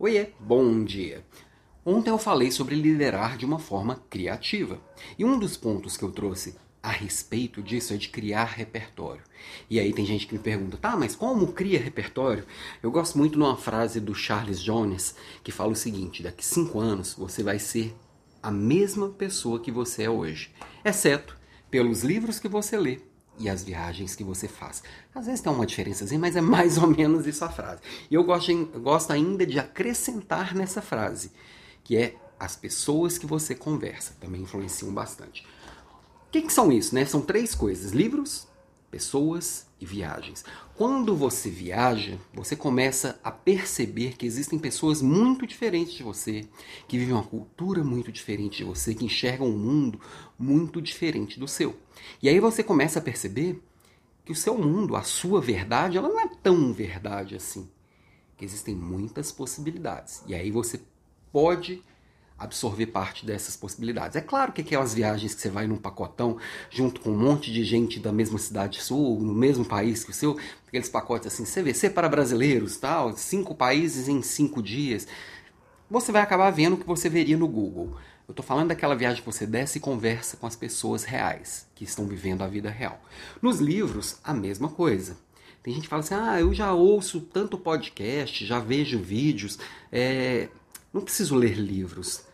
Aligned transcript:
Oiê, 0.00 0.28
bom 0.38 0.84
dia! 0.84 1.26
Ontem 1.84 2.10
eu 2.10 2.18
falei 2.18 2.52
sobre 2.52 2.76
liderar 2.76 3.36
de 3.36 3.44
uma 3.44 3.58
forma 3.58 3.96
criativa. 4.08 4.80
E 5.18 5.24
um 5.24 5.36
dos 5.36 5.56
pontos 5.56 5.96
que 5.96 6.04
eu 6.04 6.12
trouxe 6.12 6.54
a 6.80 6.92
respeito 6.92 7.60
disso 7.60 7.92
é 7.92 7.96
de 7.96 8.08
criar 8.08 8.44
repertório. 8.44 9.24
E 9.68 9.80
aí 9.80 9.92
tem 9.92 10.06
gente 10.06 10.28
que 10.28 10.34
me 10.34 10.38
pergunta, 10.38 10.76
tá, 10.76 10.96
mas 10.96 11.16
como 11.16 11.52
cria 11.52 11.80
repertório? 11.80 12.46
Eu 12.80 12.92
gosto 12.92 13.18
muito 13.18 13.32
de 13.32 13.38
uma 13.38 13.56
frase 13.56 13.98
do 13.98 14.14
Charles 14.14 14.62
Jones 14.62 15.16
que 15.42 15.50
fala 15.50 15.72
o 15.72 15.76
seguinte: 15.76 16.22
daqui 16.22 16.46
cinco 16.46 16.78
anos 16.78 17.14
você 17.14 17.42
vai 17.42 17.58
ser 17.58 17.92
a 18.40 18.52
mesma 18.52 19.08
pessoa 19.08 19.58
que 19.58 19.72
você 19.72 20.04
é 20.04 20.10
hoje, 20.10 20.52
exceto 20.84 21.36
pelos 21.68 22.04
livros 22.04 22.38
que 22.38 22.46
você 22.46 22.78
lê, 22.78 23.00
e 23.38 23.48
as 23.48 23.62
viagens 23.62 24.16
que 24.16 24.24
você 24.24 24.48
faz. 24.48 24.82
Às 25.14 25.26
vezes 25.26 25.40
tem 25.40 25.52
uma 25.52 25.66
diferençazinha, 25.66 26.18
mas 26.18 26.34
é 26.34 26.40
mais 26.40 26.76
ou 26.78 26.88
menos 26.88 27.26
isso 27.26 27.44
a 27.44 27.48
frase. 27.48 27.80
E 28.10 28.14
eu 28.14 28.24
gosto, 28.24 28.52
gosto 28.80 29.12
ainda 29.12 29.46
de 29.46 29.58
acrescentar 29.58 30.54
nessa 30.54 30.82
frase, 30.82 31.30
que 31.84 31.96
é 31.96 32.16
as 32.38 32.56
pessoas 32.56 33.18
que 33.18 33.26
você 33.26 33.54
conversa 33.54 34.14
também 34.20 34.42
influenciam 34.42 34.92
bastante. 34.92 35.46
O 36.26 36.30
que, 36.30 36.42
que 36.42 36.52
são 36.52 36.72
isso? 36.72 36.94
Né? 36.94 37.04
São 37.04 37.20
três 37.20 37.54
coisas: 37.54 37.92
livros, 37.92 38.47
pessoas 38.90 39.66
e 39.80 39.86
viagens. 39.86 40.44
Quando 40.74 41.14
você 41.14 41.50
viaja, 41.50 42.18
você 42.32 42.56
começa 42.56 43.18
a 43.22 43.30
perceber 43.30 44.16
que 44.16 44.26
existem 44.26 44.58
pessoas 44.58 45.02
muito 45.02 45.46
diferentes 45.46 45.94
de 45.94 46.02
você, 46.02 46.46
que 46.86 46.98
vivem 46.98 47.14
uma 47.14 47.22
cultura 47.22 47.84
muito 47.84 48.10
diferente 48.10 48.58
de 48.58 48.64
você, 48.64 48.94
que 48.94 49.04
enxergam 49.04 49.48
um 49.48 49.58
mundo 49.58 50.00
muito 50.38 50.80
diferente 50.80 51.38
do 51.38 51.46
seu. 51.46 51.76
E 52.22 52.28
aí 52.28 52.40
você 52.40 52.62
começa 52.62 52.98
a 52.98 53.02
perceber 53.02 53.62
que 54.24 54.32
o 54.32 54.36
seu 54.36 54.58
mundo, 54.58 54.96
a 54.96 55.02
sua 55.02 55.40
verdade, 55.40 55.96
ela 55.96 56.08
não 56.08 56.20
é 56.20 56.28
tão 56.28 56.72
verdade 56.72 57.34
assim. 57.34 57.68
Que 58.36 58.44
existem 58.44 58.74
muitas 58.74 59.32
possibilidades. 59.32 60.22
E 60.26 60.34
aí 60.34 60.50
você 60.50 60.80
pode 61.32 61.82
absorver 62.38 62.86
parte 62.86 63.26
dessas 63.26 63.56
possibilidades. 63.56 64.16
É 64.16 64.20
claro 64.20 64.52
que 64.52 64.60
aquelas 64.60 64.94
viagens 64.94 65.34
que 65.34 65.40
você 65.40 65.50
vai 65.50 65.66
num 65.66 65.76
pacotão 65.76 66.38
junto 66.70 67.00
com 67.00 67.10
um 67.10 67.18
monte 67.18 67.52
de 67.52 67.64
gente 67.64 67.98
da 67.98 68.12
mesma 68.12 68.38
cidade 68.38 68.80
sul, 68.80 69.20
no 69.20 69.34
mesmo 69.34 69.64
país 69.64 70.04
que 70.04 70.10
o 70.10 70.14
seu, 70.14 70.38
aqueles 70.66 70.88
pacotes 70.88 71.26
assim, 71.26 71.44
CVC 71.44 71.90
para 71.90 72.08
brasileiros, 72.08 72.76
tal, 72.76 73.16
cinco 73.16 73.54
países 73.54 74.08
em 74.08 74.22
cinco 74.22 74.62
dias, 74.62 75.08
você 75.90 76.12
vai 76.12 76.22
acabar 76.22 76.50
vendo 76.50 76.74
o 76.74 76.76
que 76.76 76.86
você 76.86 77.08
veria 77.08 77.36
no 77.36 77.48
Google. 77.48 77.96
Eu 78.28 78.32
estou 78.32 78.44
falando 78.44 78.68
daquela 78.68 78.94
viagem 78.94 79.22
que 79.22 79.26
você 79.26 79.46
desce 79.46 79.78
e 79.78 79.80
conversa 79.80 80.36
com 80.36 80.46
as 80.46 80.54
pessoas 80.54 81.02
reais, 81.02 81.66
que 81.74 81.82
estão 81.82 82.06
vivendo 82.06 82.42
a 82.42 82.46
vida 82.46 82.68
real. 82.68 83.00
Nos 83.40 83.58
livros, 83.58 84.18
a 84.22 84.34
mesma 84.34 84.68
coisa. 84.68 85.16
Tem 85.62 85.72
gente 85.72 85.84
que 85.84 85.88
fala 85.88 86.00
assim, 86.00 86.14
ah, 86.14 86.38
eu 86.38 86.52
já 86.52 86.72
ouço 86.72 87.22
tanto 87.22 87.56
podcast, 87.56 88.44
já 88.44 88.60
vejo 88.60 88.98
vídeos, 88.98 89.58
é... 89.90 90.48
não 90.92 91.00
preciso 91.00 91.34
ler 91.34 91.54
livros. 91.54 92.27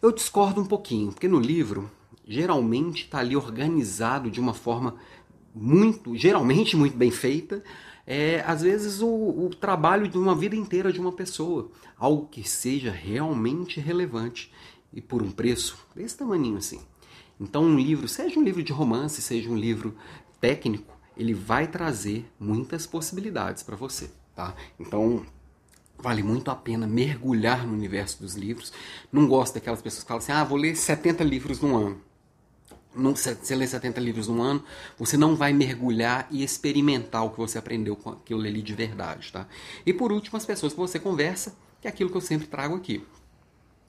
Eu 0.00 0.12
discordo 0.12 0.60
um 0.60 0.66
pouquinho, 0.66 1.12
porque 1.12 1.28
no 1.28 1.40
livro 1.40 1.90
geralmente 2.26 3.04
está 3.04 3.18
ali 3.18 3.36
organizado 3.36 4.30
de 4.30 4.40
uma 4.40 4.52
forma 4.52 4.96
muito, 5.54 6.14
geralmente 6.16 6.76
muito 6.76 6.96
bem 6.96 7.10
feita, 7.10 7.62
é, 8.06 8.40
às 8.46 8.62
vezes 8.62 9.00
o, 9.00 9.08
o, 9.08 9.50
trabalho 9.50 10.06
de 10.06 10.18
uma 10.18 10.34
vida 10.34 10.54
inteira 10.54 10.92
de 10.92 11.00
uma 11.00 11.12
pessoa, 11.12 11.70
algo 11.98 12.28
que 12.28 12.48
seja 12.48 12.90
realmente 12.90 13.80
relevante 13.80 14.52
e 14.92 15.00
por 15.00 15.22
um 15.22 15.30
preço 15.30 15.78
desse 15.94 16.16
tamanho 16.16 16.56
assim. 16.56 16.80
Então 17.40 17.64
um 17.64 17.76
livro, 17.76 18.06
seja 18.06 18.38
um 18.38 18.44
livro 18.44 18.62
de 18.62 18.72
romance, 18.72 19.20
seja 19.20 19.50
um 19.50 19.56
livro 19.56 19.96
técnico, 20.40 20.96
ele 21.16 21.34
vai 21.34 21.66
trazer 21.66 22.30
muitas 22.38 22.86
possibilidades 22.86 23.62
para 23.62 23.76
você, 23.76 24.10
tá? 24.34 24.54
Então 24.78 25.24
Vale 25.98 26.22
muito 26.22 26.50
a 26.50 26.54
pena 26.54 26.86
mergulhar 26.86 27.66
no 27.66 27.72
universo 27.72 28.20
dos 28.20 28.34
livros. 28.34 28.72
Não 29.10 29.26
gosto 29.26 29.54
daquelas 29.54 29.80
pessoas 29.80 30.02
que 30.02 30.08
falam 30.08 30.22
assim: 30.22 30.32
ah, 30.32 30.44
vou 30.44 30.58
ler 30.58 30.76
70 30.76 31.24
livros 31.24 31.60
no 31.60 31.76
ano. 31.76 32.00
Não, 32.94 33.14
se 33.14 33.34
você 33.34 33.54
ler 33.54 33.66
70 33.66 34.00
livros 34.00 34.26
no 34.26 34.40
ano, 34.40 34.64
você 34.98 35.18
não 35.18 35.36
vai 35.36 35.52
mergulhar 35.52 36.26
e 36.30 36.42
experimentar 36.42 37.24
o 37.24 37.30
que 37.30 37.36
você 37.36 37.58
aprendeu 37.58 37.94
com 37.94 38.10
aquilo 38.10 38.40
ali 38.40 38.62
de 38.62 38.74
verdade, 38.74 39.30
tá? 39.30 39.46
E 39.84 39.92
por 39.92 40.10
último, 40.10 40.38
as 40.38 40.46
pessoas 40.46 40.72
que 40.72 40.78
você 40.78 40.98
conversa, 40.98 41.54
que 41.80 41.86
é 41.86 41.90
aquilo 41.90 42.08
que 42.08 42.16
eu 42.16 42.22
sempre 42.22 42.46
trago 42.46 42.74
aqui. 42.74 43.04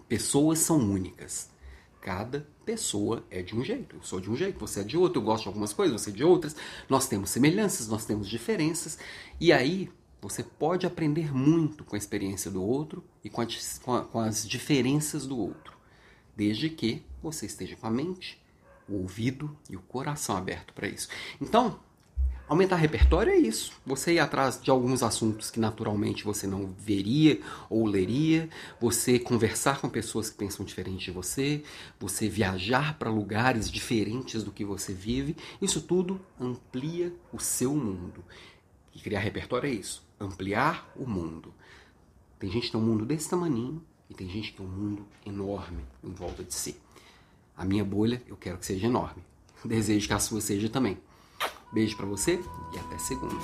Pessoas 0.10 0.60
são 0.60 0.78
únicas. 0.78 1.50
Cada 2.02 2.48
pessoa 2.66 3.26
é 3.30 3.42
de 3.42 3.56
um 3.56 3.64
jeito. 3.64 3.96
Eu 3.96 4.04
sou 4.04 4.20
de 4.20 4.30
um 4.30 4.36
jeito, 4.36 4.60
você 4.60 4.82
é 4.82 4.84
de 4.84 4.98
outro, 4.98 5.22
eu 5.22 5.26
gosto 5.26 5.44
de 5.44 5.50
algumas 5.50 5.72
coisas, 5.72 6.02
você 6.02 6.10
é 6.10 6.14
de 6.14 6.24
outras. 6.24 6.56
Nós 6.90 7.08
temos 7.08 7.30
semelhanças, 7.30 7.88
nós 7.88 8.06
temos 8.06 8.28
diferenças. 8.28 8.98
E 9.40 9.54
aí, 9.54 9.90
você 10.22 10.44
pode 10.44 10.86
aprender 10.86 11.34
muito 11.34 11.84
com 11.84 11.96
a 11.96 11.98
experiência 11.98 12.50
do 12.50 12.64
outro 12.64 13.04
e 13.24 13.30
com, 13.30 13.42
a, 13.42 13.48
com, 13.84 13.96
a, 13.96 14.04
com 14.04 14.20
as 14.20 14.48
diferenças 14.48 15.28
do 15.28 15.38
outro, 15.38 15.78
desde 16.36 16.70
que 16.70 17.04
você 17.22 17.46
esteja 17.46 17.76
com 17.76 17.88
a 17.88 17.92
mente, 17.92 18.42
o 18.88 18.96
ouvido 18.96 19.56
e 19.70 19.76
o 19.76 19.82
coração 19.82 20.36
aberto 20.36 20.74
para 20.74 20.88
isso. 20.88 21.10
Então, 21.42 21.80
aumentar 22.48 22.78
repertório 22.78 23.32
é 23.32 23.38
isso. 23.38 23.74
Você 23.86 24.14
ir 24.14 24.20
atrás 24.20 24.60
de 24.62 24.72
alguns 24.72 25.04
assuntos 25.04 25.52
que 25.52 25.60
naturalmente 25.60 26.24
você 26.24 26.48
não 26.48 26.74
veria 26.78 27.40
ou 27.70 27.86
leria, 27.86 28.50
você 28.80 29.20
conversar 29.20 29.82
com 29.82 29.90
pessoas 29.90 30.30
que 30.30 30.38
pensam 30.38 30.66
diferente 30.66 31.06
de 31.06 31.12
você, 31.12 31.64
você 32.00 32.30
viajar 32.30 32.98
para 32.98 33.10
lugares 33.10 33.70
diferentes 33.70 34.44
do 34.44 34.52
que 34.52 34.64
você 34.64 34.94
vive, 34.94 35.36
isso 35.62 35.82
tudo 35.82 36.20
amplia 36.40 37.14
o 37.32 37.40
seu 37.40 37.76
mundo. 37.76 38.24
E 38.98 39.00
criar 39.00 39.20
repertório 39.20 39.70
é 39.70 39.74
isso 39.74 40.08
ampliar 40.20 40.92
o 40.96 41.08
mundo. 41.08 41.54
Tem 42.40 42.50
gente 42.50 42.66
que 42.66 42.72
tem 42.72 42.82
um 42.82 42.84
mundo 42.84 43.06
desse 43.06 43.30
tamanho 43.30 43.80
e 44.10 44.14
tem 44.16 44.28
gente 44.28 44.52
que 44.52 44.58
tem 44.58 44.66
um 44.66 44.70
mundo 44.70 45.06
enorme 45.24 45.84
em 46.04 46.12
volta 46.12 46.44
de 46.44 46.54
si. 46.54 46.76
A 47.56 47.64
minha 47.64 47.86
bolha 47.86 48.22
eu 48.28 48.36
quero 48.36 48.58
que 48.58 48.66
seja 48.66 48.88
enorme. 48.88 49.24
Desejo 49.64 50.08
que 50.08 50.14
a 50.14 50.20
sua 50.20 50.42
seja 50.42 50.68
também. 50.68 50.98
Beijo 51.72 51.96
para 51.96 52.06
você 52.08 52.40
e 52.74 52.80
até 52.80 52.98
segunda. 52.98 53.36